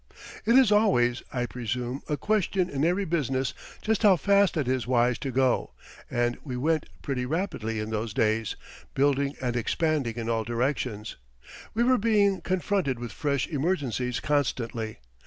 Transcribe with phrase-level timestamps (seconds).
[0.47, 3.53] It is always, I presume, a question in every business
[3.83, 5.73] just how fast it is wise to go,
[6.09, 8.55] and we went pretty rapidly in those days,
[8.95, 11.17] building and expanding in all directions.
[11.75, 14.97] We were being confronted with fresh emergencies constantly.